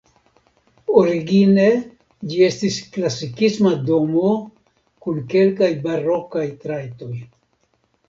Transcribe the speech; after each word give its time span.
Origine 1.01 1.65
ĝi 2.31 2.41
estis 2.47 2.79
klasikisma 2.97 3.75
domo 3.93 4.35
kun 5.05 5.23
kelkaj 5.37 5.73
barokaj 5.89 6.51
trajtoj. 6.67 7.17